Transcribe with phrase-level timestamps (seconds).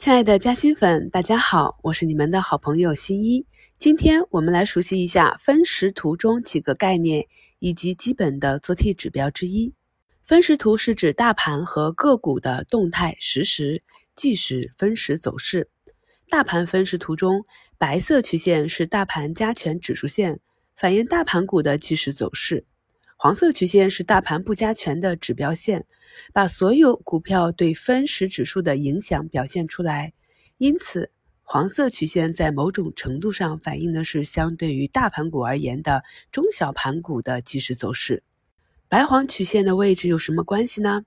[0.00, 3.44] 亲爱的嘉兴粉，大家好，我是你们的好朋友新一。
[3.78, 7.26] 今天我们来熟悉一下分时图中几个概念
[7.58, 9.74] 以及基本的做 T 指标之一。
[10.22, 13.82] 分时图是指大盘和个股的动态实时、
[14.16, 15.68] 即时分时走势。
[16.30, 17.44] 大盘分时图中，
[17.76, 20.40] 白色曲线是大盘加权指数线，
[20.74, 22.64] 反映大盘股的即时走势。
[23.22, 25.84] 黄色曲线是大盘不加权的指标线，
[26.32, 30.14] 把所有股票对分时指数的影响表现出来。
[30.56, 31.10] 因此，
[31.42, 36.02] 黄色曲线在某种程度上反映的是相对于大盘股而言的
[36.32, 38.22] 中小盘股的即时走势。
[38.88, 41.04] 白黄曲线的位置有什么关系呢？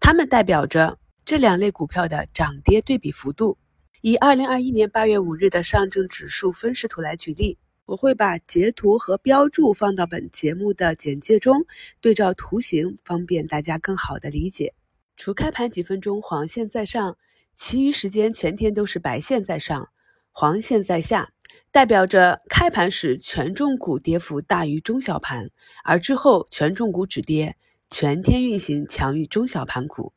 [0.00, 3.56] 它们代表着这两类股票的涨跌对比幅度。
[4.02, 7.56] 以二零二一年八月五日的上证指数分时图来举例。
[7.86, 11.66] 我会把截图和标注放到本节目的简介中，
[12.00, 14.74] 对照图形，方便大家更好的理解。
[15.16, 17.18] 除开盘几分钟黄线在上，
[17.54, 19.90] 其余时间全天都是白线在上，
[20.32, 21.32] 黄线在下，
[21.70, 25.50] 代表着开盘时权重股跌幅大于中小盘，
[25.84, 27.54] 而之后权重股止跌，
[27.90, 30.14] 全天运行强于中小盘股。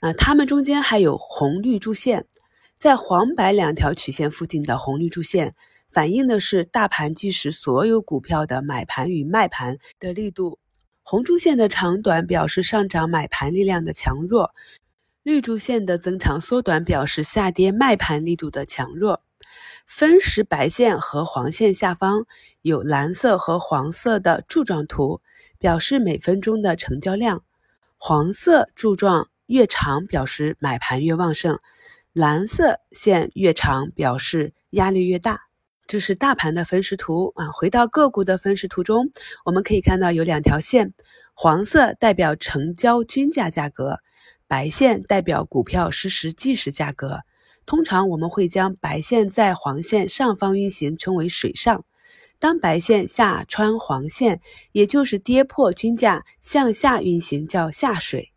[0.00, 2.26] 那它们中间还有红绿柱线，
[2.74, 5.54] 在黄白两条曲线附近的红绿柱线。
[5.92, 10.58] 反映的是大盘即时所有股票的买盘与卖盘的力度。
[11.02, 14.52] 红柱线的长短表示上涨买盘力量的强弱，
[15.24, 19.20] 绿柱线的增长缩短表示下跌卖盘力度的强弱。
[19.86, 22.24] 分时白线和黄线下方
[22.62, 25.20] 有蓝色和黄色的柱状图，
[25.58, 27.42] 表示每分钟的成交量。
[27.96, 31.56] 黄色柱状越长，表示买盘越旺盛；
[32.12, 35.49] 蓝色线越长，表示压力越大。
[35.90, 37.48] 这是大盘的分时图啊。
[37.52, 39.10] 回到个股的分时图中，
[39.44, 40.94] 我们可以看到有两条线，
[41.34, 43.98] 黄色代表成交均价价格，
[44.46, 47.22] 白线代表股票实时即时价格。
[47.66, 51.84] 通常我们会将白线在黄线上方运行称为水上，
[52.38, 58.29] 当白线下穿黄线，也就是跌破均价向下运行叫下水。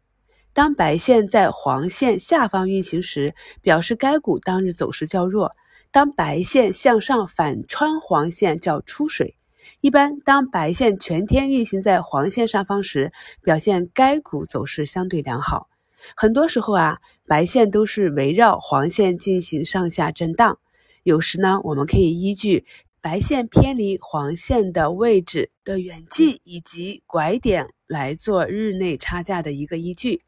[0.54, 5.56] 当白线在黄线下方运行时，表示该股当日走势较弱。
[5.92, 9.36] 当白线向上反穿黄线叫出水，
[9.82, 15.70] 一般当白线全天运行在黄线上方时，表现该股走势相对良好。
[16.16, 20.60] 很多时候啊，白线都是围绕黄线进行上下震荡。
[21.04, 22.66] 有时呢，我们可以依据
[23.00, 30.24] 白线偏离黄线的位置的远近以及拐点来做日内差价的一个依据。